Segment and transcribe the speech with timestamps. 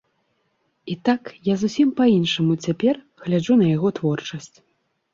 [0.93, 4.55] І так, я зусім па-іншаму цяпер гляджу на яго творчасць.